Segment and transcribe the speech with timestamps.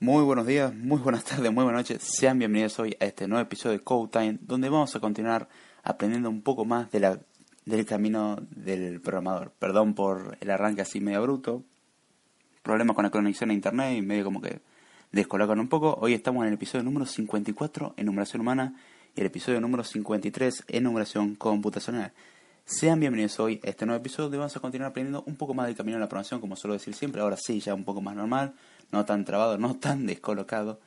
[0.00, 2.04] Muy buenos días, muy buenas tardes, muy buenas noches.
[2.04, 5.48] Sean bienvenidos hoy a este nuevo episodio de Code Time, donde vamos a continuar
[5.82, 7.18] aprendiendo un poco más de
[7.64, 9.50] del camino del programador.
[9.58, 11.64] Perdón por el arranque así medio bruto.
[12.62, 14.60] Problemas con la conexión a internet y medio como que
[15.10, 15.98] descolocan un poco.
[16.00, 18.76] Hoy estamos en el episodio número 54 en numeración humana
[19.16, 22.12] y el episodio número 53 en numeración computacional.
[22.64, 25.66] Sean bienvenidos hoy a este nuevo episodio donde vamos a continuar aprendiendo un poco más
[25.66, 27.20] del camino de la programación, como suelo decir siempre.
[27.20, 28.54] Ahora sí, ya un poco más normal
[28.90, 30.80] no tan trabado, no tan descolocado.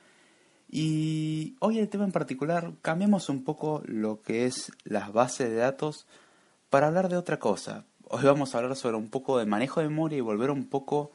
[0.70, 5.56] Y hoy el tema en particular, cambiemos un poco lo que es las bases de
[5.56, 6.08] datos
[6.70, 7.84] para hablar de otra cosa.
[8.08, 11.12] Hoy vamos a hablar sobre un poco de manejo de memoria y volver un poco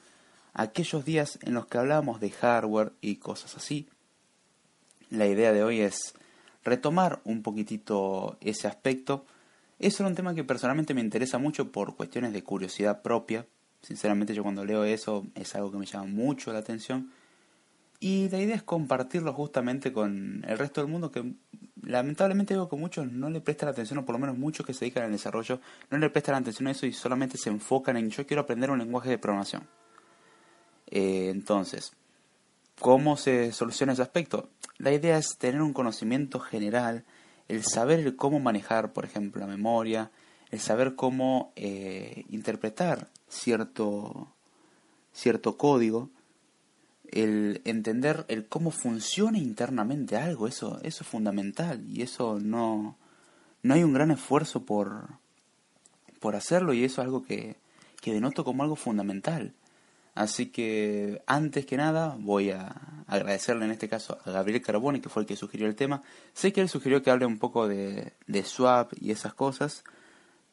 [0.53, 3.89] a aquellos días en los que hablábamos de hardware y cosas así.
[5.09, 6.15] La idea de hoy es
[6.65, 9.25] retomar un poquitito ese aspecto.
[9.79, 13.47] Eso es un tema que personalmente me interesa mucho por cuestiones de curiosidad propia,
[13.87, 17.13] Sinceramente yo cuando leo eso es algo que me llama mucho la atención.
[18.01, 21.35] Y la idea es compartirlo justamente con el resto del mundo que
[21.83, 24.81] lamentablemente veo que muchos no le prestan atención, o por lo menos muchos que se
[24.81, 28.27] dedican al desarrollo, no le prestan atención a eso y solamente se enfocan en yo
[28.27, 29.69] quiero aprender un lenguaje de programación.
[30.89, 31.93] Eh, entonces,
[32.81, 34.49] ¿cómo se soluciona ese aspecto?
[34.79, 37.05] La idea es tener un conocimiento general,
[37.47, 40.11] el saber cómo manejar, por ejemplo, la memoria,
[40.51, 44.33] el saber cómo eh, interpretar cierto,
[45.13, 46.11] cierto código,
[47.11, 52.97] el entender el cómo funciona internamente algo, eso, eso es fundamental y eso no,
[53.63, 55.09] no hay un gran esfuerzo por,
[56.21, 57.57] por hacerlo y eso es algo que,
[58.01, 59.53] que denoto como algo fundamental.
[60.15, 62.75] Así que antes que nada voy a
[63.07, 66.03] agradecerle en este caso a Gabriel Carbone, que fue el que sugirió el tema.
[66.33, 69.85] Sé que él sugirió que hable un poco de, de swap y esas cosas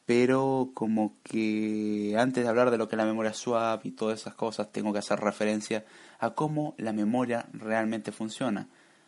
[0.05, 4.19] pero como que antes de hablar de lo que es la memoria swap y todas
[4.19, 5.85] esas cosas, tengo que hacer referencia
[6.19, 8.67] a cómo la memoria realmente funciona.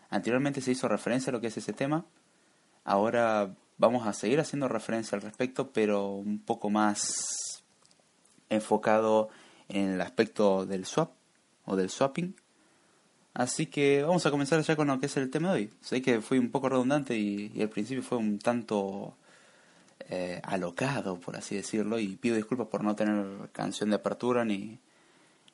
[0.09, 2.05] Anteriormente se hizo referencia a lo que es ese tema,
[2.85, 7.63] ahora vamos a seguir haciendo referencia al respecto, pero un poco más
[8.49, 9.29] enfocado
[9.67, 11.11] en el aspecto del swap
[11.65, 12.35] o del swapping.
[13.33, 15.73] Así que vamos a comenzar ya con lo que es el tema de hoy.
[15.81, 19.17] Sé que fui un poco redundante y, y al principio fue un tanto
[20.09, 24.79] eh, alocado, por así decirlo, y pido disculpas por no tener canción de apertura ni,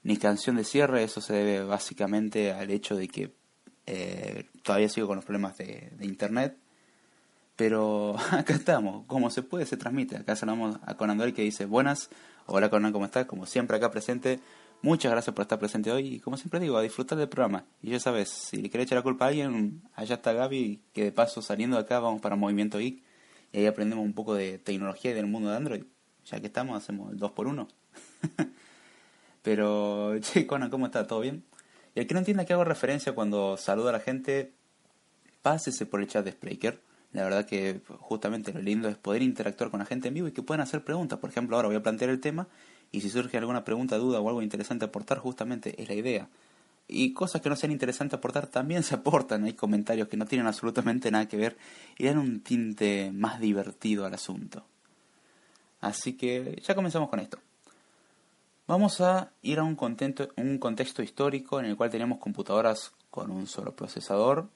[0.04, 3.32] ni canción de cierre, eso se debe básicamente al hecho de que
[3.86, 6.58] eh, todavía sigo con los problemas de, internet,
[7.56, 12.10] pero acá estamos, como se puede se transmite, acá saludamos a Conan que dice buenas,
[12.48, 13.26] hola Conan, ¿cómo estás?
[13.28, 14.40] Como siempre acá presente,
[14.82, 16.16] muchas gracias por estar presente hoy.
[16.16, 17.66] Y como siempre digo, a disfrutar del programa.
[17.82, 21.06] Y ya sabes, si le querés echar la culpa a alguien, allá está Gaby, que
[21.06, 23.04] de paso saliendo de acá vamos para Movimiento Geek
[23.52, 25.84] y ahí aprendemos un poco de tecnología y del mundo de Android.
[26.26, 27.68] Ya que estamos, hacemos el 2 por 1
[29.42, 31.08] Pero, che, Conan, ¿cómo está?
[31.08, 31.44] ¿Todo bien?
[31.96, 34.54] Y el que no entienda que hago referencia cuando saludo a la gente,
[35.42, 36.82] pásese por el chat de Spreaker.
[37.12, 40.32] La verdad que justamente lo lindo es poder interactuar con la gente en vivo y
[40.32, 41.20] que puedan hacer preguntas.
[41.20, 42.48] Por ejemplo, ahora voy a plantear el tema
[42.92, 46.30] y si surge alguna pregunta, duda o algo interesante aportar, justamente es la idea.
[46.94, 49.46] Y cosas que no sean interesantes aportar también se aportan.
[49.46, 51.58] Hay comentarios que no tienen absolutamente nada que ver
[51.98, 54.66] y dan un tinte más divertido al asunto.
[55.80, 57.40] Así que ya comenzamos con esto.
[58.68, 63.32] Vamos a ir a un contexto, un contexto histórico en el cual tenemos computadoras con
[63.32, 64.50] un solo procesador,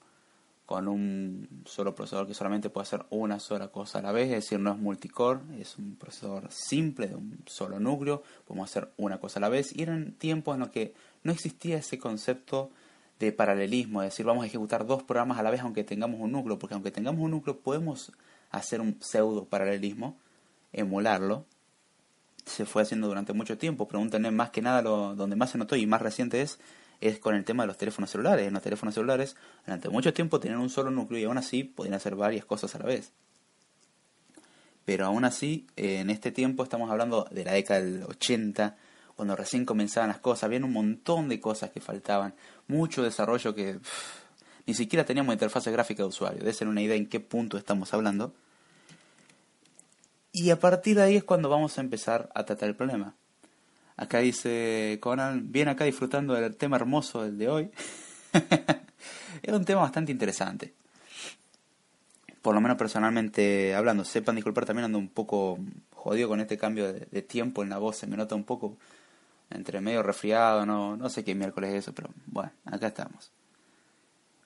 [0.66, 4.44] con un solo procesador que solamente puede hacer una sola cosa a la vez, es
[4.44, 9.18] decir, no es multicore, es un procesador simple de un solo núcleo, podemos hacer una
[9.18, 10.94] cosa a la vez, y eran tiempos en los que
[11.26, 12.70] no existía ese concepto
[13.18, 16.32] de paralelismo, es decir, vamos a ejecutar dos programas a la vez aunque tengamos un
[16.32, 18.12] núcleo, porque aunque tengamos un núcleo podemos
[18.50, 20.18] hacer un pseudo paralelismo,
[20.72, 21.44] emularlo,
[22.44, 25.76] se fue haciendo durante mucho tiempo, pregúntenme más que nada lo, donde más se notó
[25.76, 26.58] y más reciente es
[27.00, 28.46] es con el tema de los teléfonos celulares.
[28.46, 31.94] En los teléfonos celulares, durante mucho tiempo tenían un solo núcleo y aún así podían
[31.94, 33.12] hacer varias cosas a la vez.
[34.84, 38.76] Pero aún así, en este tiempo estamos hablando de la década del 80,
[39.16, 42.34] cuando recién comenzaban las cosas, había un montón de cosas que faltaban,
[42.68, 43.78] mucho desarrollo que
[44.66, 47.94] ni siquiera teníamos interfaz gráfica de usuario, de ser una idea en qué punto estamos
[47.94, 48.34] hablando.
[50.32, 53.14] Y a partir de ahí es cuando vamos a empezar a tratar el problema.
[53.96, 57.70] Acá dice Conan, bien acá disfrutando del tema hermoso del de hoy.
[59.42, 60.74] es un tema bastante interesante.
[62.42, 64.04] Por lo menos personalmente hablando.
[64.04, 65.58] Sepan disculpar, también ando un poco
[65.94, 67.96] jodido con este cambio de, tiempo en la voz.
[67.96, 68.76] Se me nota un poco
[69.50, 73.30] entre medio resfriado, no, no sé qué miércoles es eso, pero bueno, acá estamos.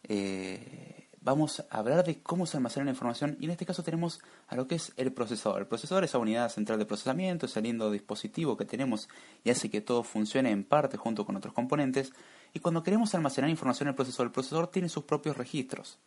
[0.04, 4.20] Eh, vamos a hablar de cómo se almacena la información y en este caso tenemos
[4.48, 5.60] a lo que es el procesador.
[5.60, 9.08] El procesador es la unidad central de procesamiento, es el lindo dispositivo que tenemos
[9.44, 12.12] y hace que todo funcione en parte junto con otros componentes.
[12.52, 15.98] Y cuando queremos almacenar información en el procesador, el procesador tiene sus propios registros.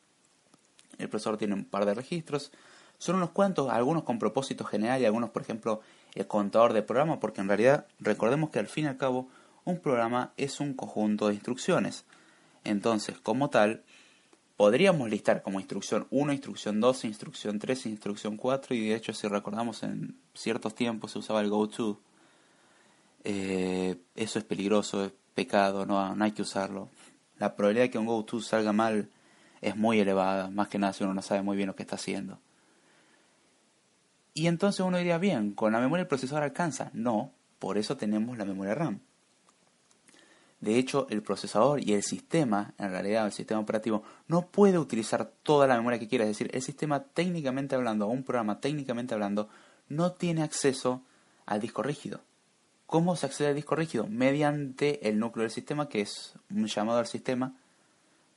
[0.97, 2.51] El procesador tiene un par de registros,
[2.97, 5.81] son unos cuantos, algunos con propósito general y algunos, por ejemplo,
[6.15, 9.29] el contador de programa, porque en realidad recordemos que al fin y al cabo
[9.65, 12.05] un programa es un conjunto de instrucciones.
[12.63, 13.83] Entonces, como tal,
[14.57, 19.27] podríamos listar como instrucción 1, instrucción 2, instrucción 3, instrucción 4 y de hecho si
[19.27, 21.99] recordamos en ciertos tiempos se usaba el go-to.
[23.23, 26.89] Eh, eso es peligroso, es pecado, no, no hay que usarlo.
[27.39, 29.09] La probabilidad de que un go-to salga mal
[29.61, 31.95] es muy elevada, más que nada si uno no sabe muy bien lo que está
[31.95, 32.39] haciendo.
[34.33, 36.89] Y entonces uno diría, bien, con la memoria el procesador alcanza.
[36.93, 38.99] No, por eso tenemos la memoria RAM.
[40.59, 45.31] De hecho, el procesador y el sistema, en realidad el sistema operativo, no puede utilizar
[45.43, 46.23] toda la memoria que quiera.
[46.23, 49.49] Es decir, el sistema técnicamente hablando, o un programa técnicamente hablando,
[49.89, 51.01] no tiene acceso
[51.45, 52.21] al disco rígido.
[52.85, 54.07] ¿Cómo se accede al disco rígido?
[54.07, 57.53] Mediante el núcleo del sistema, que es un llamado al sistema,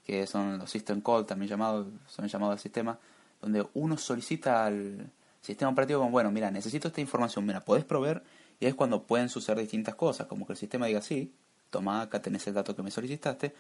[0.04, 2.98] que son los system call, también llamados, son llamados al sistema,
[3.40, 5.10] donde uno solicita al,
[5.46, 8.24] Sistema operativo como, bueno, mira, necesito esta información, mira, puedes proveer,
[8.58, 11.32] y es cuando pueden suceder distintas cosas, como que el sistema diga, sí,
[11.70, 13.54] toma acá, tenés el dato que me solicitaste,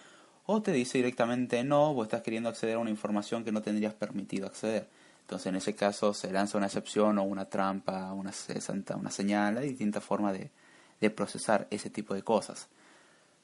[0.46, 3.94] o te dice directamente, no, vos estás queriendo acceder a una información que no tendrías
[3.94, 4.88] permitido acceder.
[5.20, 8.32] Entonces, en ese caso, se lanza una excepción o una trampa, una,
[8.96, 10.50] una señal, hay distintas formas de,
[11.00, 12.66] de procesar ese tipo de cosas.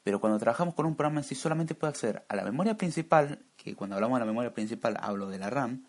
[0.02, 3.38] Pero cuando trabajamos con un programa en sí, solamente puede acceder a la memoria principal,
[3.56, 5.84] que cuando hablamos de la memoria principal hablo de la RAM,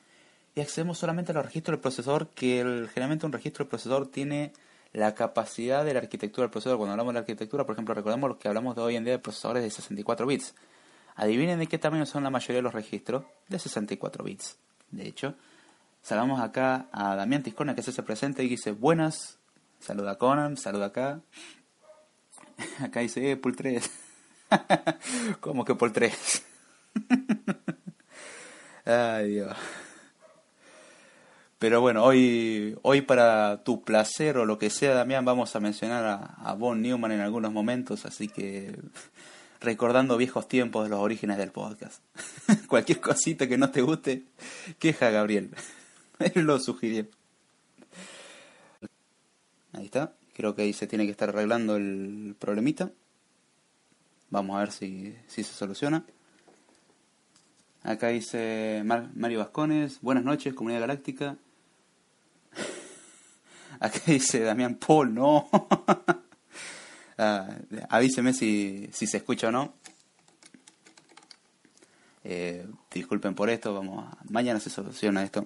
[0.56, 4.54] y accedemos solamente a los registros del procesador, que generalmente un registro del procesador tiene
[4.94, 6.78] la capacidad de la arquitectura del procesador.
[6.78, 9.20] Cuando hablamos de arquitectura, por ejemplo, recordemos lo que hablamos de hoy en día de
[9.20, 10.54] procesadores de 64 bits.
[11.16, 14.58] Adivinen de qué tamaño son la mayoría de los registros de 64 bits.
[14.92, 15.36] De hecho,
[16.02, 19.38] saludamos acá a Damián Tiscona que se hace presente y dice buenas.
[19.80, 21.22] Saluda a Conan, saluda acá.
[22.80, 23.90] Acá dice, eh, Pool 3.
[25.40, 26.44] ¿Cómo que Pool 3?
[28.86, 29.58] Ay, Dios.
[31.63, 36.36] Pero bueno, hoy, hoy para tu placer o lo que sea, Damián, vamos a mencionar
[36.38, 38.77] a, Von Newman en algunos momentos, así que
[39.62, 42.04] recordando viejos tiempos de los orígenes del podcast.
[42.68, 44.24] Cualquier cosita que no te guste,
[44.77, 45.51] queja a Gabriel.
[46.19, 47.07] Él lo sugirió.
[49.71, 50.12] Ahí está.
[50.33, 52.92] Creo que ahí se tiene que estar arreglando el problemita.
[54.31, 56.04] Vamos a ver si, si se soluciona.
[57.83, 60.01] Acá dice Mario Vascones.
[60.01, 61.38] Buenas noches, comunidad galáctica.
[63.84, 65.50] Acá dice Damián Paul, no.
[67.16, 67.48] Ah,
[67.90, 69.76] avíseme si, si se escucha o no.
[72.24, 74.18] Eh, disculpen por esto, vamos a...
[74.32, 75.46] mañana se soluciona esto.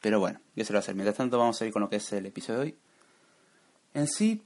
[0.00, 0.96] Pero bueno, ¿qué se lo va a hacer?
[0.96, 2.76] Mientras tanto vamos a ir con lo que es el episodio de hoy.
[3.94, 4.42] En sí,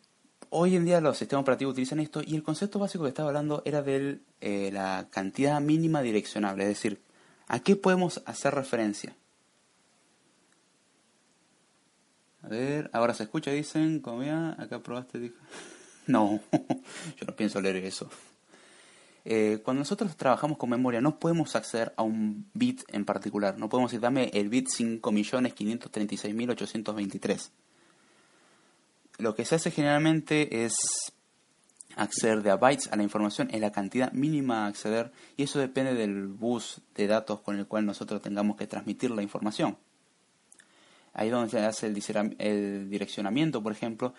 [0.50, 3.62] hoy en día los sistemas operativos utilizan esto y el concepto básico que estaba hablando
[3.64, 7.07] era de eh, la cantidad mínima direccionable, es decir,
[7.48, 9.16] ¿A qué podemos hacer referencia?
[12.42, 15.36] A ver, ahora se escucha, dicen, como ya, acá probaste, dijo.
[16.06, 16.40] No,
[17.20, 18.08] yo no pienso leer eso.
[19.26, 23.58] Eh, cuando nosotros trabajamos con memoria no podemos acceder a un bit en particular.
[23.58, 27.50] No podemos decir, dame el bit 5.536.823.
[29.18, 30.72] Lo que se hace generalmente es
[31.98, 35.58] acceder de a bytes a la información en la cantidad mínima a acceder y eso
[35.58, 39.76] depende del bus de datos con el cual nosotros tengamos que transmitir la información.
[41.12, 44.14] Ahí es donde se hace el direccionamiento, por ejemplo,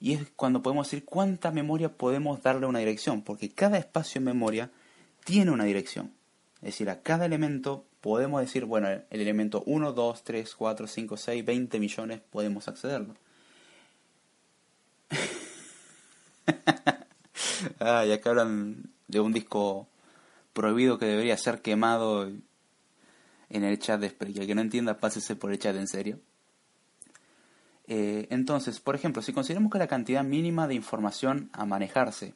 [0.00, 4.24] y es cuando podemos decir cuánta memoria podemos darle una dirección, porque cada espacio en
[4.24, 4.70] memoria
[5.24, 6.12] tiene una dirección.
[6.56, 11.16] Es decir, a cada elemento podemos decir, bueno, el elemento 1, 2, 3, 4, 5,
[11.16, 13.14] 6, 20 millones podemos accederlo.
[17.80, 19.88] ah, ya que hablan de un disco
[20.52, 22.28] prohibido que debería ser quemado
[23.50, 24.42] en el chat de Spreaker.
[24.42, 26.20] El que no entienda, pásese por el chat en serio.
[27.86, 32.34] Eh, entonces, por ejemplo, si consideramos que la cantidad mínima de información a manejarse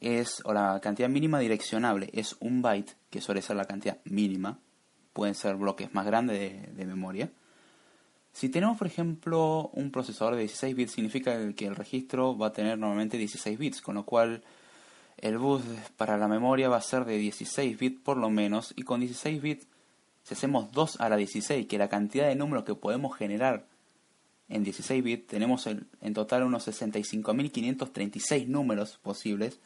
[0.00, 4.58] es, o la cantidad mínima direccionable es un byte, que suele ser la cantidad mínima,
[5.12, 7.30] pueden ser bloques más grandes de memoria,
[8.32, 12.52] si tenemos, por ejemplo, un procesador de 16 bits, significa que el registro va a
[12.52, 14.42] tener normalmente 16 bits, con lo cual
[15.18, 15.62] el bus
[15.96, 19.42] para la memoria va a ser de 16 bits por lo menos, y con 16
[19.42, 19.66] bits,
[20.24, 23.66] si hacemos 2 a la 16, que la cantidad de números que podemos generar
[24.48, 29.60] en 16 bits, tenemos en total unos 65.536 números posibles,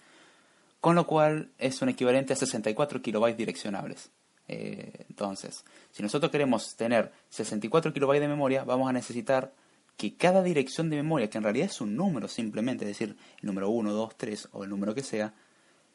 [0.81, 4.11] con lo cual es un equivalente a 64 kilobytes direccionables.
[4.49, 9.53] Eh, entonces, si nosotros queremos tener 64 kilobytes de memoria, vamos a necesitar
[9.97, 13.47] que cada dirección de memoria, que en realidad es un número simplemente, es decir, el
[13.47, 15.35] número 1, 2, 3 o el número que sea,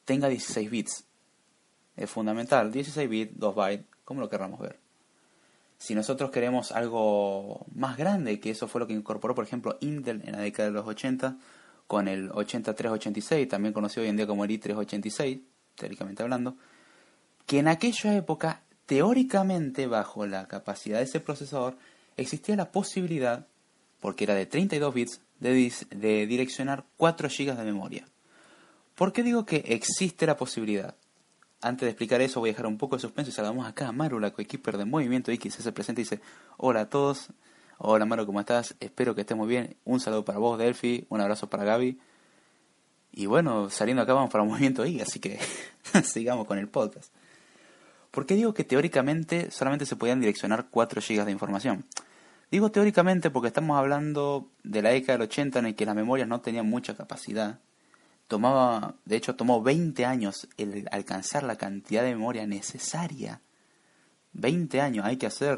[0.05, 1.05] tenga 16 bits.
[1.95, 4.79] Es fundamental, 16 bits, 2 bytes, como lo querramos ver.
[5.77, 10.21] Si nosotros queremos algo más grande, que eso fue lo que incorporó, por ejemplo, Intel
[10.25, 11.37] en la década de los 80,
[11.87, 15.41] con el 8386, también conocido hoy en día como el i386,
[15.75, 16.55] teóricamente hablando,
[17.51, 21.75] que en aquella época, teóricamente, bajo la capacidad de ese procesador,
[22.15, 23.45] existía la posibilidad,
[23.99, 28.07] porque era de 32 bits, de, direccionar 4 GB de memoria.
[28.95, 30.95] ¿Por qué digo que existe la posibilidad?
[31.59, 33.91] Antes de explicar eso, voy a dejar un poco de suspenso y saludamos acá a
[33.91, 36.21] Maru, la coequiper de Movimiento X, se presenta y dice:
[36.55, 37.31] Hola a todos,
[37.79, 38.75] hola Maru, ¿cómo estás?
[38.79, 39.75] Espero que estés muy bien.
[39.83, 41.99] Un saludo para vos, Delphi, un abrazo para Gaby.
[43.11, 45.37] Y bueno, saliendo acá vamos para Movimiento X, así que
[46.05, 47.11] sigamos con el podcast.
[48.11, 51.85] ¿Por qué digo que teóricamente solamente se podían direccionar 4 GB de información?
[52.51, 56.27] Digo teóricamente porque estamos hablando de la década del 80 en el que las memorias
[56.27, 57.59] no tenían mucha capacidad.
[58.27, 63.39] Tomaba, de hecho, tomó 20 años el alcanzar la cantidad de memoria necesaria.
[64.33, 65.57] 20 años, hay que hacer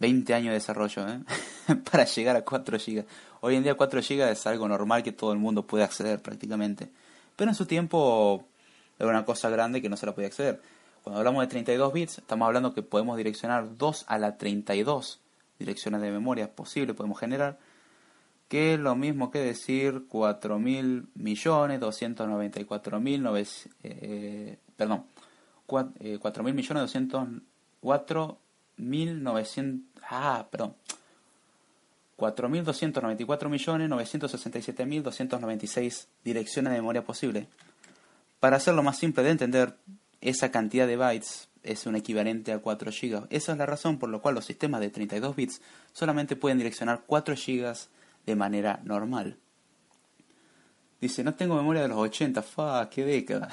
[0.00, 1.20] 20 años de desarrollo ¿eh?
[1.90, 3.04] para llegar a 4 GB.
[3.40, 6.90] Hoy en día 4 GB es algo normal que todo el mundo puede acceder prácticamente.
[7.36, 8.44] Pero en su tiempo
[8.98, 10.60] era una cosa grande que no se la podía acceder.
[11.02, 15.20] Cuando hablamos de 32 bits, estamos hablando que podemos direccionar 2 a la 32
[15.58, 17.58] direcciones de memoria posibles, podemos generar,
[18.48, 23.26] que es lo mismo que decir 4.000 millones, 294 mil,
[23.82, 25.04] eh, perdón,
[25.66, 28.38] 4.000 millones, 204
[28.78, 30.74] mil 900, ah, perdón,
[32.18, 37.46] 4.294 millones 967 mil 296 direcciones de memoria posible.
[38.40, 39.76] Para hacerlo más simple de entender,
[40.20, 43.26] esa cantidad de bytes es un equivalente a 4 GB.
[43.30, 45.60] Esa es la razón por la cual los sistemas de 32 bits
[45.92, 47.74] solamente pueden direccionar 4 GB
[48.26, 49.36] de manera normal.
[51.00, 53.48] Dice, no tengo memoria de los 80, fa, qué década.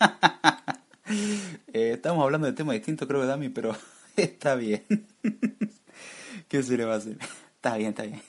[1.06, 3.76] Eh, estamos hablando de temas distintos, creo que Dami, pero
[4.16, 4.84] está bien.
[6.48, 7.18] ¿Qué se le va a hacer?
[7.56, 8.22] Está bien, está bien.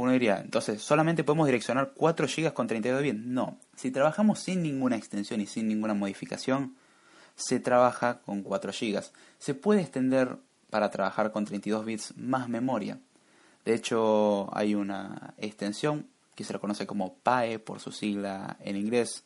[0.00, 3.18] Uno diría, entonces, ¿solamente podemos direccionar 4 GB con 32 bits?
[3.18, 3.58] No.
[3.76, 6.74] Si trabajamos sin ninguna extensión y sin ninguna modificación,
[7.34, 9.02] se trabaja con 4 GB.
[9.38, 10.38] Se puede extender
[10.70, 12.98] para trabajar con 32 bits más memoria.
[13.66, 18.76] De hecho, hay una extensión que se la conoce como PAE por su sigla en
[18.76, 19.24] inglés,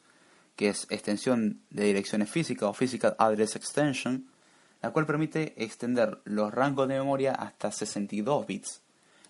[0.56, 4.26] que es extensión de direcciones físicas o Physical Address Extension,
[4.82, 8.83] la cual permite extender los rangos de memoria hasta 62 bits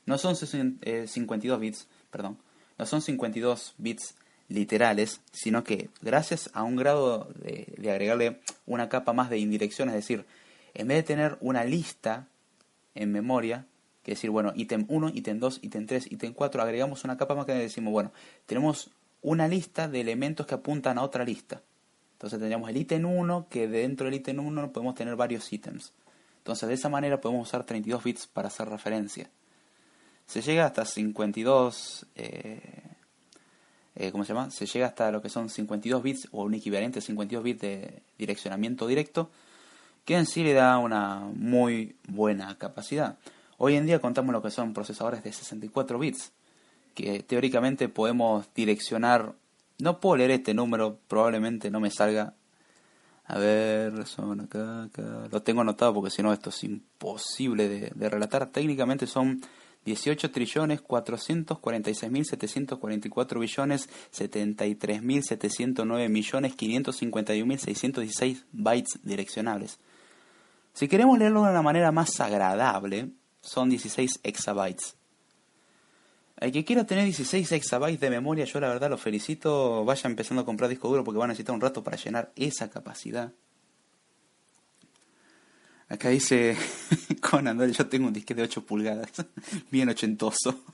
[0.07, 2.39] no son 52 eh, bits, perdón,
[2.79, 4.15] no son 52 bits
[4.49, 9.95] literales, sino que gracias a un grado de, agregarle una capa más de indirección, es
[9.95, 10.27] decir,
[10.75, 12.29] en vez de tener una lista
[12.95, 13.67] en memoria,
[14.03, 17.47] que decir, bueno, ítem 1, ítem 2, ítem 3, ítem 4, agregamos una capa más
[17.47, 18.13] que decimos, bueno,
[18.45, 18.91] tenemos
[19.23, 21.63] una lista de elementos que apuntan a otra lista.
[22.13, 25.95] Entonces tendríamos el ítem 1, que dentro del ítem 1 podemos tener varios ítems.
[26.39, 29.31] Entonces de esa manera podemos usar 32 bits para hacer referencia
[30.27, 32.61] se llega hasta 52, eh,
[33.95, 34.51] eh, ¿cómo se llama?
[34.51, 38.03] Se llega hasta lo que son 52 bits o un equivalente a 52 bits de
[38.19, 39.31] direccionamiento directo,
[40.05, 43.19] que en sí le da una muy buena capacidad.
[43.59, 46.33] Hoy en día contamos lo que son procesadores de 64 bits,
[46.95, 49.35] que teóricamente podemos direccionar,
[49.79, 52.35] no puedo leer este número, probablemente no me salga.
[53.27, 54.89] A ver, son acá.
[55.31, 58.51] Lo tengo anotado porque si no esto es imposible de relatar.
[58.51, 59.41] Técnicamente son
[59.85, 69.79] 18 trillones 446 mil 744 billones 73 mil 709 millones 551 mil 616 bytes direccionables.
[70.73, 73.11] Si queremos leerlo de una manera más agradable,
[73.41, 74.97] son 16 exabytes.
[76.37, 79.85] El que quiera tener 16 exabytes de memoria, yo la verdad lo felicito.
[79.85, 82.71] Vaya empezando a comprar disco duro porque van a necesitar un rato para llenar esa
[82.71, 83.33] capacidad.
[85.95, 86.57] Acá dice
[87.21, 89.13] Conan, yo tengo un disque de 8 pulgadas,
[89.71, 90.65] bien ochentoso.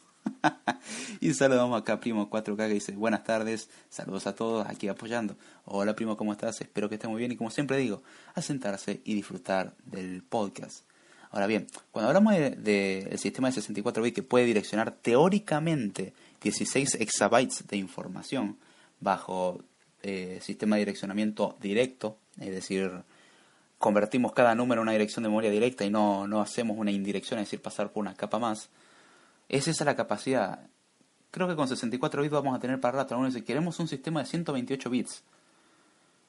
[1.20, 5.36] y saludamos acá primo 4K que dice, buenas tardes, saludos a todos aquí apoyando.
[5.66, 6.62] Hola primo, ¿cómo estás?
[6.62, 8.02] Espero que estés muy bien y como siempre digo,
[8.34, 10.86] a sentarse y disfrutar del podcast.
[11.30, 16.94] Ahora bien, cuando hablamos del de, sistema de 64 bits que puede direccionar teóricamente 16
[16.94, 18.56] exabytes de información
[19.00, 19.62] bajo
[20.02, 23.02] eh, sistema de direccionamiento directo, es decir,
[23.80, 27.40] convertimos cada número en una dirección de memoria directa y no, no hacemos una indirección,
[27.40, 28.68] es decir, pasar por una capa más,
[29.49, 30.68] es esa la capacidad.
[31.30, 33.14] creo que con 64 bits vamos a tener para rato.
[33.14, 35.25] Algunos dicen, queremos un sistema de 128 bits.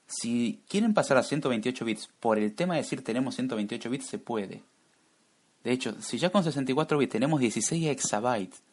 [0.07, 4.17] Si quieren pasar a 128 bits por el tema de decir tenemos 128 bits, se
[4.17, 4.63] puede.
[5.65, 8.63] De hecho, si ya con 64 bits tenemos 16 exabytes,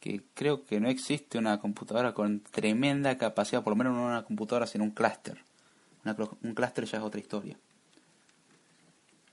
[0.00, 4.24] que creo que no existe una computadora con tremenda capacidad, por lo menos no una
[4.24, 5.44] computadora, sino un clúster.
[6.42, 7.58] Un clúster ya es otra historia.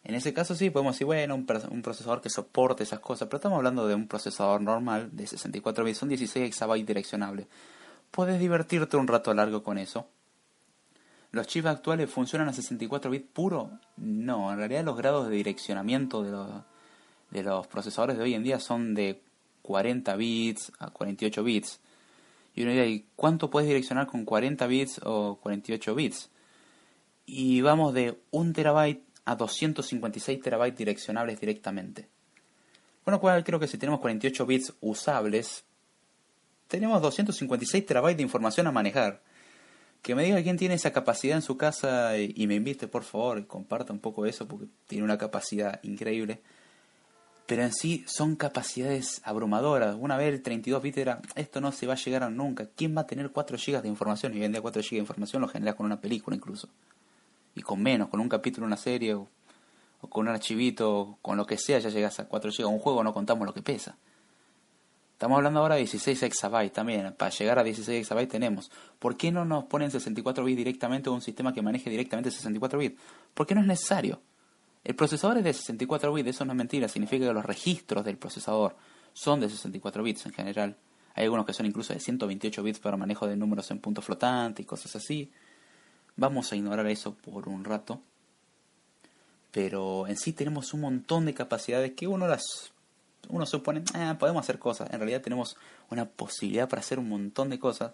[0.04, 3.58] En ese caso sí, podemos decir, bueno, un, procesador que soporte esas cosas, pero estamos
[3.58, 7.48] hablando de un procesador normal de 64 bits, son 16 exabytes direccionables.
[8.12, 10.08] Puedes divertirte un rato largo con eso.
[11.32, 13.80] ¿Los chips actuales funcionan a 64 bits puro?
[13.98, 16.50] No, en realidad los grados de direccionamiento de los,
[17.32, 19.22] de los procesadores de hoy en día son de
[19.62, 21.80] 40 bits a 48 bits.
[22.56, 26.30] Y dirá, ¿y cuánto puedes direccionar con 40 bits o 48 bits?
[27.26, 32.08] Y vamos de 1 terabyte a 256 terabytes direccionables directamente.
[33.04, 35.66] Con lo cual creo que si tenemos 48 bits usables,
[36.68, 39.22] tenemos 256 terabytes de información a manejar.
[40.02, 43.40] Que me diga quién tiene esa capacidad en su casa y, me invite por favor
[43.40, 46.42] y comparta un poco eso porque tiene una capacidad increíble.
[47.46, 49.96] Pero en sí son capacidades abrumadoras.
[50.00, 52.68] Una vez el 32 bits era, esto no se va a llegar a nunca.
[52.76, 54.34] ¿Quién va a tener 4 GB de información?
[54.34, 56.70] Y hoy en día 4 GB de información lo genera con una película incluso
[57.56, 59.28] y con menos, con un capítulo una serie o,
[60.10, 62.68] con un archivito, con lo que sea, ya llegas a 4 GB.
[62.68, 63.98] Un juego no contamos lo que pesa.
[65.14, 67.14] Estamos hablando ahora de 16 exabytes también.
[67.18, 68.70] Para llegar a 16 exabytes tenemos.
[69.00, 72.80] ¿Por qué no nos ponen 64 bits directamente o un sistema que maneje directamente 64
[72.80, 73.00] bits?
[73.34, 74.20] Porque no es necesario.
[74.84, 76.90] El procesador es de 64 bits, eso no es mentira.
[76.90, 78.76] Significa que los registros del procesador
[79.14, 80.76] son de 64 bits en general.
[81.16, 84.64] Hay algunos que son incluso de 128 bits para manejo de números en punto flotante
[84.64, 85.32] y cosas así.
[86.16, 88.02] Vamos a ignorar eso por un rato.
[89.52, 92.74] Pero en sí tenemos un montón de capacidades que uno las
[93.30, 94.92] uno supone, ah, podemos hacer cosas.
[94.92, 95.56] En realidad tenemos
[95.90, 97.94] una posibilidad para hacer un montón de cosas.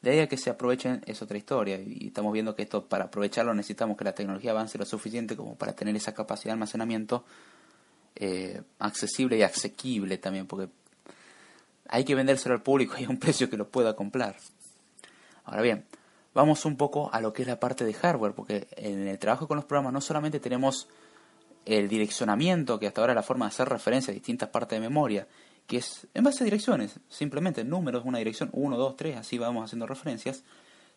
[0.00, 1.80] De ahí a que se aprovechen es otra historia.
[1.80, 5.56] Y estamos viendo que esto para aprovecharlo necesitamos que la tecnología avance lo suficiente como
[5.56, 7.24] para tener esa capacidad de almacenamiento
[8.16, 10.46] eh, accesible y asequible también.
[10.46, 10.70] Porque
[11.88, 14.36] hay que vendérselo al público y a un precio que lo pueda comprar.
[15.44, 15.84] Ahora bien,
[16.34, 19.48] vamos un poco a lo que es la parte de hardware, porque en el trabajo
[19.48, 20.88] con los programas no solamente tenemos
[21.64, 24.80] el direccionamiento, que hasta ahora es la forma de hacer referencia a distintas partes de
[24.80, 25.26] memoria,
[25.66, 29.64] que es en base a direcciones, simplemente números, una dirección, 1, 2, 3, así vamos
[29.64, 30.44] haciendo referencias,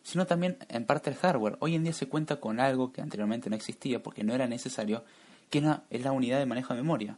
[0.02, 1.56] sino también en parte del hardware.
[1.60, 5.04] Hoy en día se cuenta con algo que anteriormente no existía porque no era necesario,
[5.48, 7.16] que es la unidad de manejo de memoria,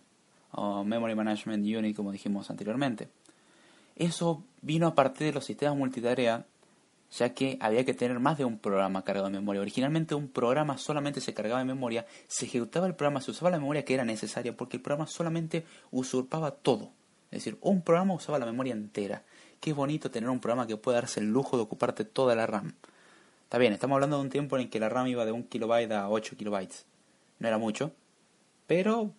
[0.52, 3.09] o Memory Management Unit, como dijimos anteriormente.
[3.96, 6.46] Eso vino a partir de los sistemas multitarea
[7.10, 9.60] ya que había que tener más de un programa cargado de memoria.
[9.60, 13.58] Originalmente un programa solamente se cargaba de memoria, se ejecutaba el programa, se usaba la
[13.58, 16.92] memoria que era necesaria, porque el programa solamente usurpaba todo.
[17.30, 19.22] Es decir, un programa usaba la memoria entera.
[19.60, 22.74] Qué bonito tener un programa que pueda darse el lujo de ocuparte toda la RAM.
[23.44, 25.48] Está bien, estamos hablando de un tiempo en el que la RAM iba de 1
[25.48, 26.86] kilobyte a 8 kilobytes.
[27.40, 27.92] No era mucho,
[28.66, 29.12] pero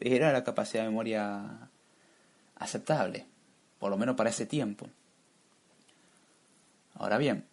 [0.00, 1.68] era la capacidad de memoria
[2.56, 3.26] aceptable,
[3.78, 4.88] por lo menos para ese tiempo.
[6.94, 7.44] Ahora bien,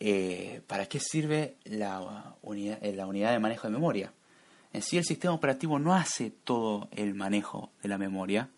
[0.00, 4.12] eh, ¿para qué sirve la unidad, eh, la unidad de manejo de memoria?
[4.72, 8.48] En sí el sistema operativo no hace todo el manejo de la memoria,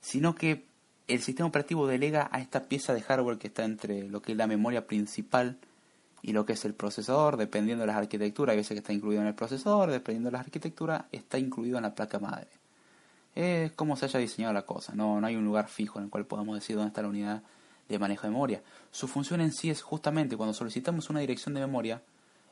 [0.00, 0.64] sino que
[1.08, 4.38] el sistema operativo delega a esta pieza de hardware que está entre lo que es
[4.38, 5.56] la memoria principal
[6.22, 9.22] y lo que es el procesador, dependiendo de las arquitecturas, hay veces que está incluido
[9.22, 12.48] en el procesador, dependiendo de las arquitecturas, está incluido en la placa madre.
[13.34, 16.10] Es como se haya diseñado la cosa, no, no hay un lugar fijo en el
[16.10, 17.42] cual podamos decir dónde está la unidad
[17.88, 18.62] de manejo de memoria.
[18.90, 22.02] Su función en sí es justamente cuando solicitamos una dirección de memoria,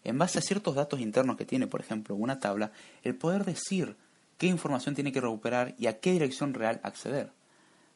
[0.04, 3.96] en base a ciertos datos internos que tiene, por ejemplo, una tabla, el poder decir
[4.38, 7.32] qué información tiene que recuperar y a qué dirección real acceder.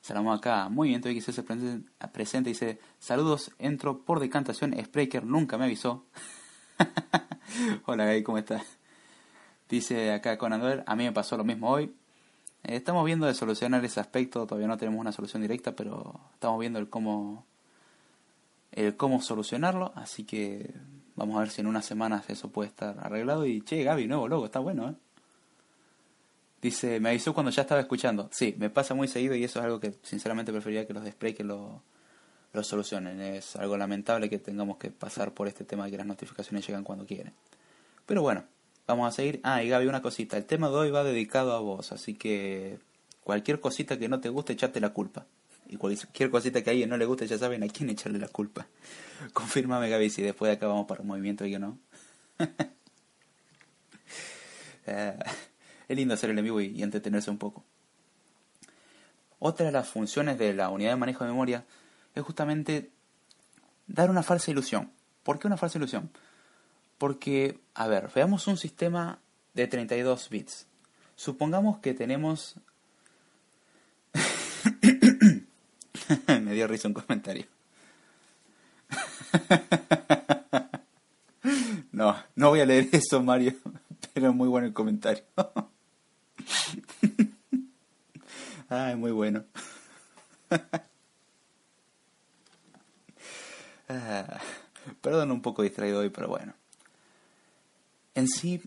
[0.01, 1.43] Salamos acá, muy bien, que se
[2.13, 6.05] presente, dice, saludos, entro por decantación, Spreaker nunca me avisó.
[7.87, 8.63] Hola Gay, ¿cómo estás?
[9.69, 11.93] Dice acá con Andor, a mí me pasó lo mismo hoy,
[12.63, 16.79] estamos viendo de solucionar ese aspecto, todavía no tenemos una solución directa, pero estamos viendo
[16.79, 17.47] el cómo
[18.73, 20.75] el cómo solucionarlo, así que
[21.17, 24.29] vamos a ver si en unas semanas eso puede estar arreglado y che, Gaby, nuevo
[24.29, 24.95] logo, está bueno, ¿eh?
[26.61, 28.29] Dice, me avisó cuando ya estaba escuchando.
[28.33, 31.13] Sí, me pasa muy seguido y eso es algo que sinceramente preferiría que los de
[31.13, 31.83] Spray que lo,
[32.53, 33.21] lo solucionen.
[33.21, 36.83] Es algo lamentable que tengamos que pasar por este tema de que las notificaciones llegan
[36.83, 37.33] cuando quieren.
[38.07, 38.45] Pero bueno,
[38.89, 39.41] Vamos a seguir.
[39.43, 40.39] Ah, y Gaby, una cosita.
[40.39, 42.79] El tema de hoy va dedicado a vos, así que
[43.23, 45.27] cualquier cosita que no te guste, echate la culpa.
[45.69, 48.29] Y cualquier cosita que a alguien no le guste, ya saben a quién echarle la
[48.29, 48.67] culpa.
[49.35, 51.79] Confírmame, Gaby, si después de acá vamos para un movimiento y que no.
[54.87, 55.19] Eh,
[55.89, 57.63] es lindo hacer el en vivo y, entretenerse un poco.
[59.39, 61.67] otra de las funciones de la unidad de manejo de memoria
[62.15, 62.91] es justamente
[63.87, 64.91] dar una falsa ilusión.
[65.25, 66.11] ¿Por qué una falsa ilusión?
[66.99, 69.21] Porque, a ver, veamos un sistema
[69.55, 70.67] de 32 bits.
[71.17, 72.57] Supongamos que tenemos...
[76.29, 77.47] Me dio risa un comentario.
[81.93, 83.55] no, no voy a leer eso, Mario,
[84.15, 85.25] pero muy bueno el comentario.
[88.69, 89.45] Ay, muy bueno.
[93.91, 94.39] Ah,
[95.01, 96.53] perdón, un poco distraído hoy, pero bueno.
[98.19, 98.61] En sí,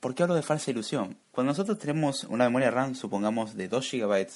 [0.00, 1.16] ¿por qué hablo de falsa ilusión?
[1.32, 4.26] Cuando nosotros tenemos una memoria RAM, supongamos de 2 GB,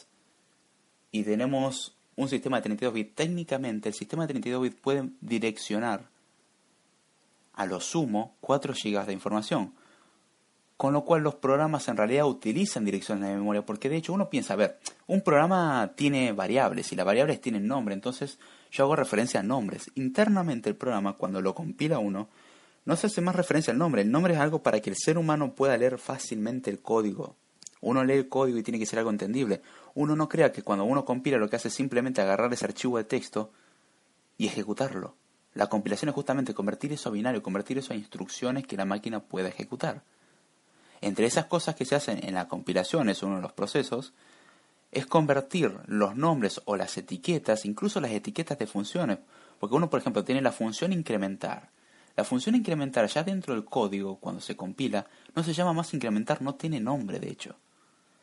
[1.12, 6.08] y tenemos un sistema de 32 bits, técnicamente el sistema de 32 bits puede direccionar
[7.52, 9.74] a lo sumo 4 GB de información.
[10.78, 14.30] Con lo cual los programas en realidad utilizan direcciones de memoria, porque de hecho uno
[14.30, 18.38] piensa, a ver, un programa tiene variables y las variables tienen nombre, entonces
[18.70, 19.90] yo hago referencia a nombres.
[19.96, 22.30] Internamente el programa, cuando lo compila uno,
[22.84, 24.02] no se hace más referencia al nombre.
[24.02, 27.36] El nombre es algo para que el ser humano pueda leer fácilmente el código.
[27.80, 29.62] Uno lee el código y tiene que ser algo entendible.
[29.94, 32.96] Uno no crea que cuando uno compila lo que hace es simplemente agarrar ese archivo
[32.96, 33.52] de texto
[34.38, 35.16] y ejecutarlo.
[35.54, 39.20] La compilación es justamente convertir eso a binario, convertir eso a instrucciones que la máquina
[39.20, 40.02] pueda ejecutar.
[41.00, 44.14] Entre esas cosas que se hacen en la compilación, es uno de los procesos,
[44.90, 49.18] es convertir los nombres o las etiquetas, incluso las etiquetas de funciones,
[49.60, 51.70] porque uno, por ejemplo, tiene la función incrementar.
[52.16, 56.42] La función incrementar ya dentro del código, cuando se compila, no se llama más incrementar,
[56.42, 57.56] no tiene nombre, de hecho.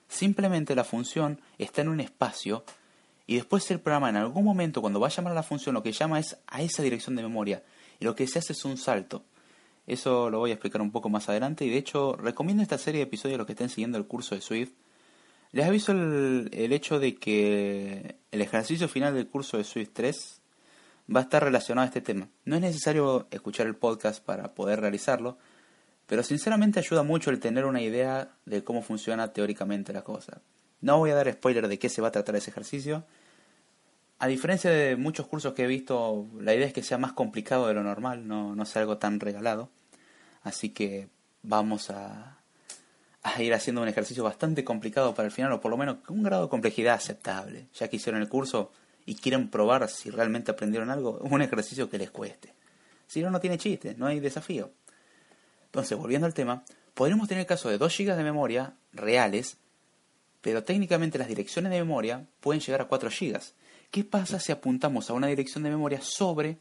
[0.07, 2.63] Simplemente la función está en un espacio
[3.27, 5.83] y después el programa en algún momento, cuando va a llamar a la función, lo
[5.83, 7.63] que llama es a esa dirección de memoria.
[7.99, 9.23] Y lo que se hace es un salto.
[9.87, 12.99] Eso lo voy a explicar un poco más adelante y de hecho recomiendo esta serie
[12.99, 14.73] de episodios a los que estén siguiendo el curso de Swift
[15.51, 20.40] les aviso el, el, hecho de que el ejercicio final del curso de Swift 3
[21.13, 22.29] va a estar relacionado a este tema.
[22.45, 25.37] No es necesario escuchar el podcast para poder realizarlo,
[26.07, 30.41] pero sinceramente ayuda mucho el tener una idea de cómo funciona teóricamente la cosa.
[30.81, 33.05] No voy a dar spoiler de qué se va a tratar ese ejercicio.
[34.19, 37.67] A diferencia de muchos cursos que he visto, la idea es que sea más complicado
[37.67, 39.69] de lo normal, no, no sea algo tan regalado.
[40.43, 41.09] Así que
[41.43, 42.37] vamos a,
[43.23, 46.23] a ir haciendo un ejercicio bastante complicado para el final, o por lo menos un
[46.23, 47.67] grado de complejidad aceptable.
[47.73, 48.71] Ya que hicieron el curso
[49.05, 52.53] y quieren probar si realmente aprendieron algo, un ejercicio que les cueste.
[53.07, 54.71] Si no, no tiene chiste, no hay desafío.
[55.65, 59.57] Entonces, volviendo al tema, podríamos tener el caso de 2 GB de memoria reales,
[60.41, 63.39] pero técnicamente las direcciones de memoria pueden llegar a 4 GB.
[63.89, 66.57] ¿Qué pasa si apuntamos a una dirección de memoria sobre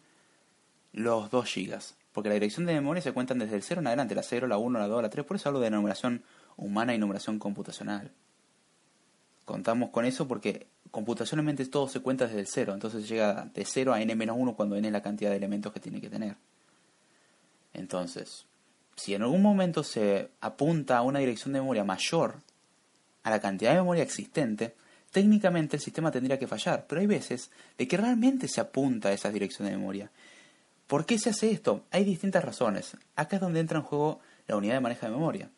[0.92, 1.78] los 2 GB?
[2.12, 4.58] Porque la dirección de memoria se cuentan desde el 0 en adelante, la 0, la
[4.58, 6.24] 1, la 2, la 3, por eso hablo de numeración
[6.56, 8.10] humana y numeración computacional.
[9.44, 13.92] Contamos con eso porque computacionalmente todo se cuenta desde el cero, entonces llega de 0
[13.92, 16.36] a n-1 cuando n es la cantidad de elementos que tiene que tener.
[17.72, 18.46] Entonces,
[18.96, 22.40] si en algún momento se apunta a una dirección de memoria mayor
[23.22, 24.74] a la cantidad de memoria existente,
[25.10, 29.12] técnicamente el sistema tendría que fallar, pero hay veces de que realmente se apunta a
[29.12, 30.10] esa dirección de memoria.
[30.86, 31.84] ¿Por qué se hace esto?
[31.92, 32.96] Hay distintas razones.
[33.14, 35.50] Acá es donde entra en juego la unidad de manejo de memoria.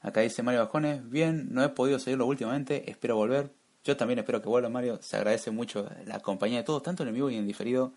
[0.00, 3.52] Acá dice Mario Bajones, bien, no he podido seguirlo últimamente, espero volver.
[3.84, 7.12] Yo también espero que vuelva Mario, se agradece mucho la compañía de todos, tanto en
[7.14, 7.92] vivo y en diferido.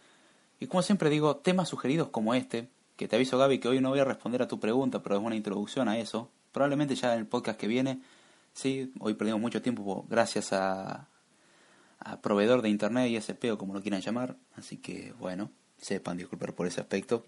[0.59, 3.89] Y como siempre digo, temas sugeridos como este, que te aviso Gaby que hoy no
[3.89, 6.29] voy a responder a tu pregunta, pero es una introducción a eso.
[6.51, 8.01] Probablemente ya en el podcast que viene,
[8.53, 11.07] sí, hoy perdimos mucho tiempo gracias a,
[11.99, 14.37] a proveedor de internet y SP o como lo quieran llamar.
[14.55, 17.25] Así que bueno, sepan disculpar por ese aspecto.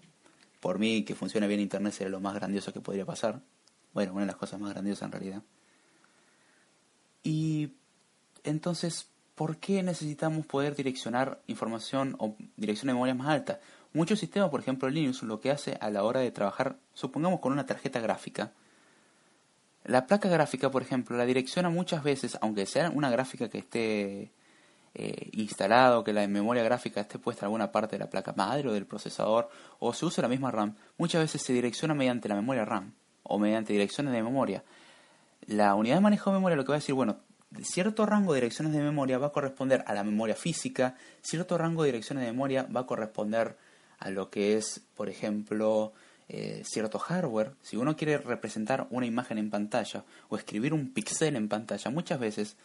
[0.60, 3.40] Por mí que funcione bien internet sería lo más grandioso que podría pasar.
[3.94, 5.42] Bueno, una de las cosas más grandiosas en realidad.
[7.22, 7.72] Y
[8.42, 13.60] entonces, ¿por qué necesitamos poder direccionar información o dirección de memoria más alta?
[13.94, 17.52] Muchos sistemas, por ejemplo Linux, lo que hace a la hora de trabajar, supongamos con
[17.52, 18.52] una tarjeta gráfica,
[19.84, 24.32] la placa gráfica, por ejemplo, la direcciona muchas veces, aunque sea una gráfica que esté
[24.94, 28.32] eh, instalada o que la memoria gráfica esté puesta en alguna parte de la placa
[28.34, 32.28] madre o del procesador, o se usa la misma RAM, muchas veces se direcciona mediante
[32.28, 34.62] la memoria RAM o mediante direcciones de memoria.
[35.46, 37.18] La unidad de manejo de memoria lo que va a decir, bueno,
[37.62, 41.82] cierto rango de direcciones de memoria va a corresponder a la memoria física, cierto rango
[41.82, 43.56] de direcciones de memoria va a corresponder
[43.98, 45.92] a lo que es, por ejemplo,
[46.28, 47.52] eh, cierto hardware.
[47.62, 52.18] Si uno quiere representar una imagen en pantalla o escribir un pixel en pantalla, muchas
[52.18, 52.56] veces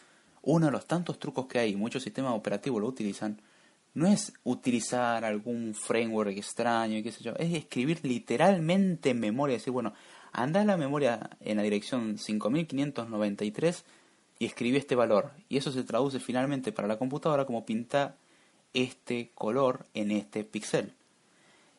[0.42, 3.40] uno de los tantos trucos que hay, muchos sistemas operativos lo utilizan,
[3.92, 9.72] no es utilizar algún framework extraño, qué sé yo, es escribir literalmente en memoria, decir,
[9.72, 9.92] bueno,
[10.32, 13.84] anda a la memoria en la dirección 5593
[14.38, 15.32] y escribí este valor.
[15.48, 18.16] Y eso se traduce finalmente para la computadora como pintar
[18.74, 20.94] este color en este píxel.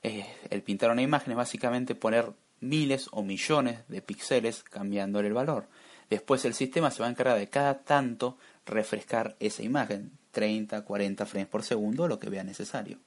[0.04, 5.68] el pintar una imagen es básicamente poner miles o millones de píxeles cambiándole el valor.
[6.10, 11.26] Después el sistema se va a encargar de cada tanto refrescar esa imagen, 30, 40
[11.26, 13.00] frames por segundo, lo que vea necesario.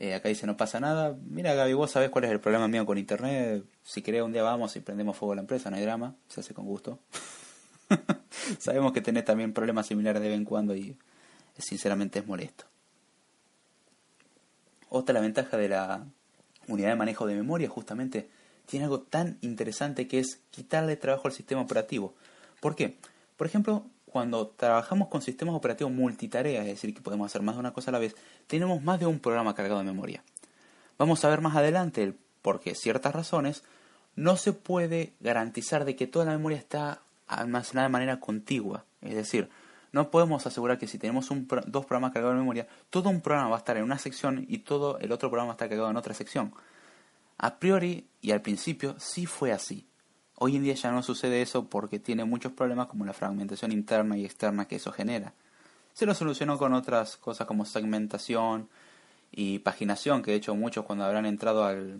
[0.00, 1.14] Eh, acá dice no pasa nada.
[1.28, 3.62] Mira Gaby, vos sabés cuál es el problema mío con internet.
[3.82, 6.40] Si querés un día vamos y prendemos fuego a la empresa, no hay drama, se
[6.40, 6.98] hace con gusto.
[8.58, 10.96] Sabemos que tenés también problemas similares de vez en cuando y
[11.58, 12.64] sinceramente es molesto.
[14.88, 16.06] Otra la ventaja de la
[16.66, 18.30] unidad de manejo de memoria justamente
[18.64, 22.14] tiene algo tan interesante que es quitarle trabajo al sistema operativo.
[22.60, 22.96] ¿Por qué?
[23.36, 27.60] Por ejemplo, cuando trabajamos con sistemas operativos multitarea, es decir, que podemos hacer más de
[27.60, 28.16] una cosa a la vez,
[28.48, 30.24] tenemos más de un programa cargado de memoria.
[30.98, 33.62] Vamos a ver más adelante el por qué ciertas razones
[34.16, 38.84] no se puede garantizar de que toda la memoria está almacenada de manera contigua.
[39.00, 39.48] Es decir,
[39.92, 43.50] no podemos asegurar que si tenemos un, dos programas cargados de memoria, todo un programa
[43.50, 45.90] va a estar en una sección y todo el otro programa va a estar cargado
[45.90, 46.52] en otra sección.
[47.38, 49.86] A priori y al principio sí fue así.
[50.42, 54.16] Hoy en día ya no sucede eso porque tiene muchos problemas como la fragmentación interna
[54.16, 55.34] y externa que eso genera.
[55.92, 58.70] Se lo solucionó con otras cosas como segmentación
[59.30, 61.98] y paginación, que de hecho muchos cuando habrán entrado al,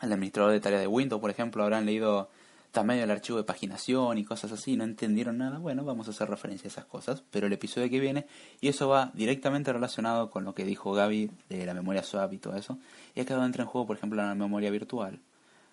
[0.00, 2.30] administrador de tareas de Windows, por ejemplo, habrán leído
[2.72, 6.28] también el archivo de paginación y cosas así, no entendieron nada, bueno, vamos a hacer
[6.28, 8.26] referencia a esas cosas, pero el episodio que viene,
[8.60, 12.38] y eso va directamente relacionado con lo que dijo Gaby de la memoria swap y
[12.38, 12.78] todo eso,
[13.14, 15.20] y acá entra en juego, por ejemplo, la memoria virtual.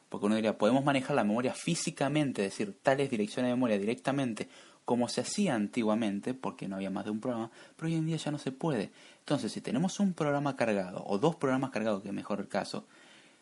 [0.10, 4.50] Porque uno diría, podemos manejar la memoria físicamente, es decir, tales direcciones de memoria directamente,
[4.86, 8.18] como se hacía antiguamente, porque no había más de un programa, pero hoy en día
[8.18, 8.92] ya no se puede.
[9.20, 12.88] Entonces, si tenemos un programa cargado, o dos programas cargados, que es mejor el caso,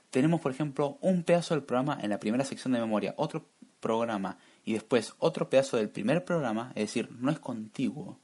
[0.09, 3.45] tenemos, por ejemplo, un pedazo del programa en la primera sección de memoria, otro
[3.79, 8.19] programa y después otro pedazo del primer programa, es decir, no es contiguo.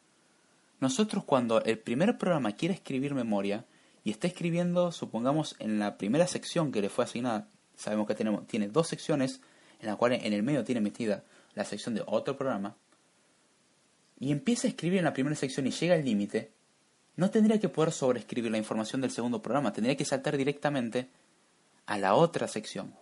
[0.79, 3.65] Nosotros cuando el primer programa quiere escribir memoria
[4.03, 7.47] y está escribiendo, supongamos, en la primera sección que le fue asignada,
[7.83, 9.41] sabemos que tenemos, tiene dos secciones,
[9.79, 12.75] en la cual en el medio tiene metida la sección de otro programa,
[14.19, 16.51] y empieza a escribir en la primera sección y llega al límite,
[17.17, 21.09] no tendría que poder sobreescribir la información del segundo programa, tendría que saltar directamente
[21.85, 22.93] a la otra sección.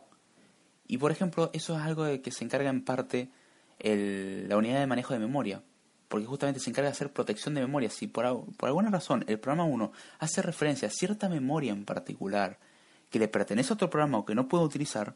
[0.87, 3.29] Y por ejemplo, eso es algo de que se encarga en parte
[3.79, 5.61] la unidad de manejo de memoria,
[6.07, 7.89] porque justamente se encarga de hacer protección de memoria.
[7.89, 12.57] Si por, por alguna razón el programa 1 hace referencia a cierta memoria en particular
[13.11, 15.13] que le pertenece a otro programa o que no puede utilizar,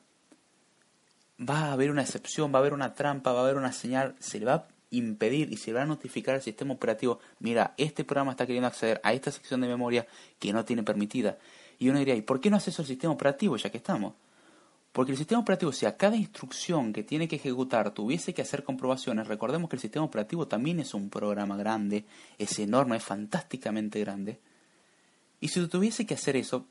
[1.39, 4.15] va a haber una excepción, va a haber una trampa, va a haber una señal,
[4.19, 7.73] se le va a impedir y se le va a notificar al sistema operativo, mira,
[7.77, 10.05] este programa está queriendo acceder a esta sección de memoria
[10.39, 11.37] que no tiene permitida.
[11.79, 14.13] Y uno diría, ¿y por qué no hace eso el sistema operativo ya que estamos?
[14.91, 18.63] Porque el sistema operativo, si a cada instrucción que tiene que ejecutar tuviese que hacer
[18.63, 22.05] comprobaciones, recordemos que el sistema operativo también es un programa grande,
[22.37, 24.39] es enorme, es fantásticamente grande.
[25.41, 26.65] Y si tuviese que hacer eso,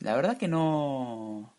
[0.00, 1.52] la verdad que no,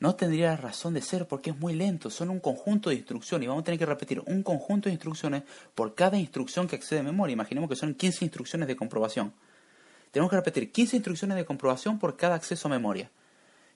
[0.00, 3.48] no tendría razón de ser porque es muy lento, son un conjunto de instrucciones y
[3.48, 5.42] vamos a tener que repetir un conjunto de instrucciones
[5.74, 7.34] por cada instrucción que accede a memoria.
[7.34, 9.32] Imaginemos que son 15 instrucciones de comprobación.
[10.10, 13.10] Tenemos que repetir 15 instrucciones de comprobación por cada acceso a memoria.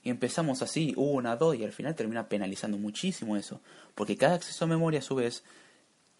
[0.02, 3.60] Y empezamos así, una, dos, y al final termina penalizando muchísimo eso.
[3.94, 5.44] Porque cada acceso a memoria, a su vez,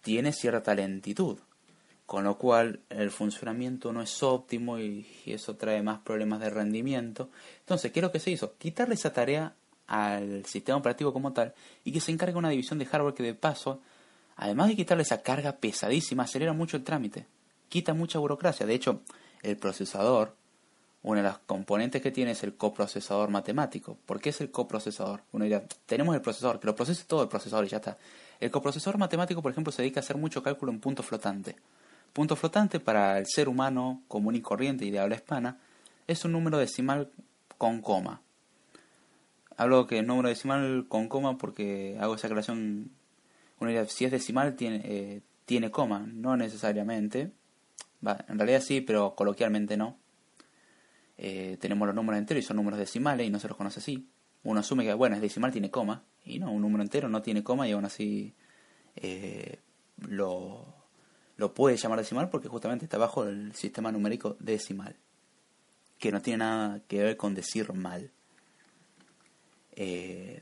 [0.01, 1.39] tiene cierta lentitud.
[2.07, 7.31] Con lo cual el funcionamiento no es óptimo y, eso trae más problemas de rendimiento.
[7.61, 8.55] Entonces, ¿qué es lo que se hizo?
[8.59, 9.55] Quitarle esa tarea
[9.87, 13.35] al sistema operativo como tal y que se encargue una división de hardware que de
[13.35, 13.81] paso,
[14.37, 17.27] además de quitarle esa carga pesadísima, acelera mucho el trámite.
[17.69, 18.67] Quita mucha burocracia.
[18.67, 19.01] De hecho,
[19.43, 20.37] el procesador,
[21.03, 23.99] una de las componentes que tiene es el coprocesador matemático.
[24.07, 25.23] ¿Por qué es el coprocesador?
[25.33, 27.99] Uno dirá, tenemos el procesador, que lo procese todo el procesador y ya está.
[28.41, 31.57] El coprocesador matemático, por ejemplo, se dedica a hacer mucho cálculo en punto flotante.
[32.15, 35.59] Punto flotante para el ser humano común y corriente y de habla hispana
[36.07, 37.11] es un número decimal
[37.59, 38.23] con coma.
[39.57, 42.91] Hablo que número decimal con coma porque hago esa aclaración.
[43.89, 47.33] Si es decimal tiene, eh, tiene coma, no necesariamente
[48.29, 49.97] en realidad sí, pero coloquialmente no.
[51.17, 54.09] Eh, tenemos los números enteros y son números decimales y no se los conoce así.
[54.43, 56.03] Uno asume que, bueno, es decimal, tiene coma.
[56.25, 58.35] Y no, un número entero no tiene coma y aún así
[58.97, 59.61] eh,
[59.99, 60.84] lo,
[61.37, 64.97] lo puede llamar decimal porque justamente está bajo el sistema numérico decimal.
[65.99, 68.11] Que no tiene nada que ver con decir mal.
[69.77, 70.41] Eh,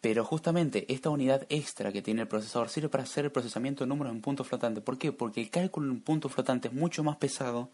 [0.00, 3.88] pero justamente esta unidad extra que tiene el procesador sirve para hacer el procesamiento de
[3.88, 4.80] números en punto flotante.
[4.80, 5.12] ¿Por qué?
[5.12, 7.70] Porque el cálculo en punto flotante es mucho más pesado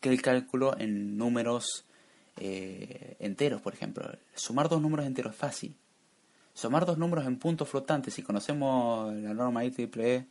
[0.00, 1.84] que el cálculo en números
[2.36, 4.08] eh, enteros, por ejemplo.
[4.34, 5.74] Sumar dos números enteros es fácil.
[6.52, 10.26] Sumar dos números en puntos flotantes, si conocemos la norma IEEE,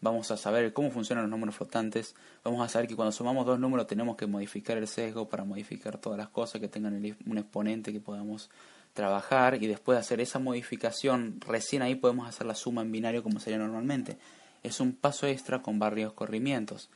[0.00, 3.58] vamos a saber cómo funcionan los números flotantes, vamos a saber que cuando sumamos dos
[3.58, 6.94] números tenemos que modificar el sesgo para modificar todas las cosas que tengan
[7.26, 8.50] un exponente que podamos
[8.94, 13.22] trabajar y después de hacer esa modificación, recién ahí podemos hacer la suma en binario
[13.22, 14.18] como sería normalmente.
[14.62, 16.90] Es un paso extra con varios corrimientos.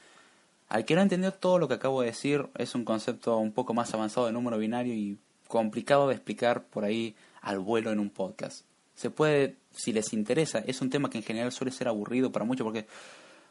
[0.69, 3.75] Al que no entendió todo lo que acabo de decir, es un concepto un poco
[3.75, 8.11] más avanzado de número binario y complicado de explicar por ahí al vuelo en un
[8.11, 8.65] podcast.
[8.95, 12.45] Se puede, si les interesa, es un tema que en general suele ser aburrido para
[12.45, 12.87] muchos porque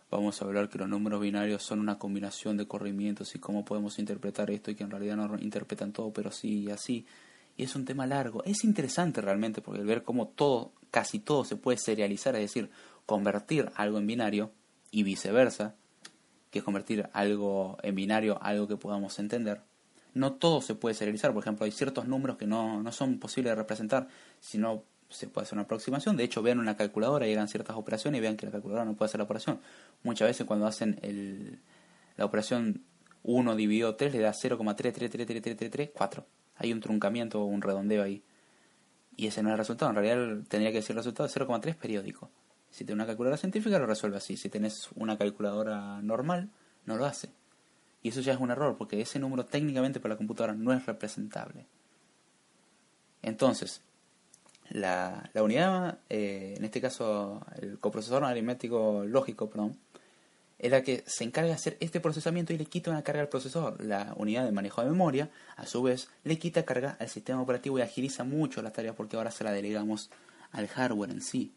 [0.10, 4.00] vamos a hablar que los números binarios son una combinación de corrimientos y cómo podemos
[4.00, 7.06] interpretar esto y que en realidad no interpretan todo, pero sí y así.
[7.58, 8.44] Y es un tema largo.
[8.46, 12.70] Es interesante realmente porque ver cómo todo, casi todo se puede serializar, es decir,
[13.06, 14.52] convertir algo en binario
[14.92, 15.76] y viceversa,
[16.52, 19.62] que es convertir algo en binario algo que podamos entender.
[20.14, 23.52] No todo se puede serializar, por ejemplo, hay ciertos números que no, no son posibles
[23.52, 24.08] de representar,
[24.40, 26.18] sino se puede hacer una aproximación.
[26.18, 28.96] De hecho, vean una calculadora y hagan ciertas operaciones y vean que la calculadora no
[28.96, 29.60] puede hacer la operación.
[30.04, 31.60] Muchas veces cuando hacen el,
[32.18, 32.84] la operación
[33.24, 36.24] 1 dividido 3 le da 0,3333334.
[36.58, 38.24] Hay un truncamiento o un redondeo ahí.
[39.16, 39.92] Y ese no es el resultado.
[39.92, 42.30] En realidad tendría que ser el resultado de 0,3 periódico.
[42.70, 44.36] Si tienes una calculadora científica lo resuelve así.
[44.36, 46.50] Si tenés una calculadora normal,
[46.86, 47.30] no lo hace.
[48.02, 50.86] Y eso ya es un error porque ese número técnicamente para la computadora no es
[50.86, 51.66] representable.
[53.22, 53.82] Entonces,
[54.70, 59.78] la, unidad, eh, en este caso el coprocesor aritmético lógico, perdón,
[60.60, 63.28] es la que se encarga de hacer este procesamiento y le quita una carga al
[63.28, 63.84] procesador.
[63.84, 67.78] La unidad de manejo de memoria, a su vez, le quita carga al sistema operativo
[67.78, 70.10] y agiliza mucho la tarea porque ahora se la delegamos
[70.52, 71.52] al hardware en sí.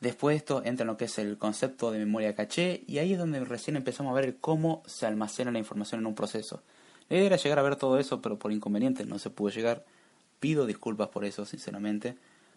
[0.00, 3.12] Después de esto entra en lo que es el concepto de memoria caché y ahí
[3.12, 6.62] es donde recién empezamos a ver cómo se almacena la información en un proceso.
[7.08, 9.84] La idea era llegar a ver todo eso, pero por inconvenientes no se pudo llegar.
[10.40, 12.16] Pido disculpas por eso, sinceramente.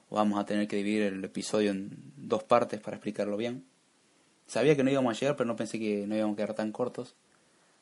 [0.09, 3.65] Vamos a tener que dividir el episodio en dos partes para explicarlo bien.
[4.47, 6.71] Sabía que no íbamos a llegar, pero no pensé que no íbamos a quedar tan
[6.71, 7.15] cortos.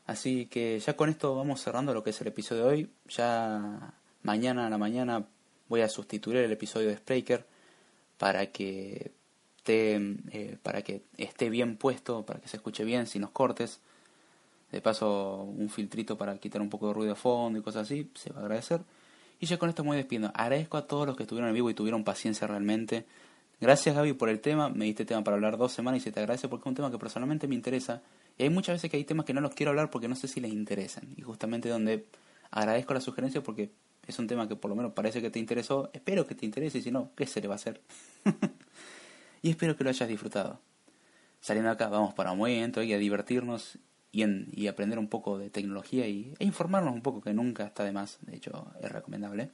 [0.08, 2.90] Así que ya con esto vamos cerrando lo que es el episodio de hoy.
[3.10, 5.26] Ya mañana a la mañana
[5.68, 7.46] voy a sustituir el episodio de Spreaker
[8.18, 9.12] para que
[9.58, 9.96] esté,
[10.32, 13.80] eh, para que esté bien puesto, para que se escuche bien sin los cortes.
[14.72, 18.10] De paso, un filtrito para quitar un poco de ruido de fondo y cosas así,
[18.16, 18.82] se va a agradecer.
[19.46, 20.32] Y ya con esto me voy despidiendo.
[20.34, 23.06] Agradezco a todos los que estuvieron en vivo y tuvieron paciencia realmente.
[23.62, 26.20] Gracias Gaby por el tema, me diste tema para hablar dos semanas y se te
[26.20, 28.02] agradece porque es un tema que personalmente me interesa.
[28.40, 30.28] Y hay muchas veces que hay temas que no los quiero hablar porque no sé
[30.28, 31.14] si les interesan.
[31.16, 32.08] Y justamente donde
[32.50, 33.70] agradezco la sugerencia porque
[34.08, 35.92] es un tema que por lo menos parece que te interesó.
[35.94, 37.82] Espero que te interese y si no, ¿qué se le va a hacer?
[39.44, 40.60] y espero que lo hayas disfrutado.
[41.40, 43.78] Saliendo acá vamos para un movimiento y a divertirnos
[44.16, 47.92] y, aprender un poco de tecnología y, e informarnos un poco, que nunca está de
[47.92, 49.50] más, de hecho es recomendable.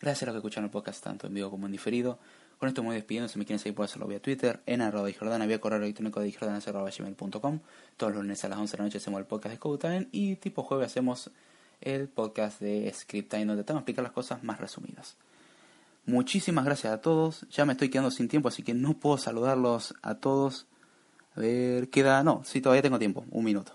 [0.00, 2.18] Gracias a los que escuchan el podcast tanto en vivo como en diferido.
[2.58, 5.08] Con esto me voy despidiendo, si me quieren seguir pueden hacerlo vía Twitter, en arroba
[5.18, 7.60] Jordana, vía correo electrónico de gmail.com.
[7.96, 10.36] Todos los lunes a las 11 de la noche hacemos el podcast de Code y
[10.36, 11.30] tipo jueves hacemos
[11.80, 15.16] el podcast de Script Time donde te vamos explicar las cosas más resumidas.
[16.06, 17.46] Muchísimas gracias a todos.
[17.50, 20.66] Ya me estoy quedando sin tiempo, así que no puedo saludarlos a todos.
[21.34, 22.22] A ver, queda.
[22.22, 23.24] No, sí, todavía tengo tiempo.
[23.30, 23.72] Un minuto.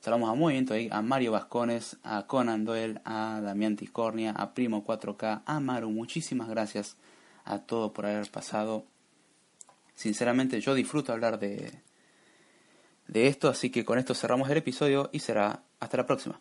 [0.00, 5.42] Saludamos a Movimiento a Mario Vascones, a Conan Doyle, a Damián Tiscornia, a Primo 4K,
[5.44, 5.90] a Maru.
[5.90, 6.96] Muchísimas gracias
[7.44, 8.86] a todos por haber pasado.
[9.94, 11.82] Sinceramente, yo disfruto hablar de,
[13.08, 16.40] de esto, así que con esto cerramos el episodio y será hasta la próxima.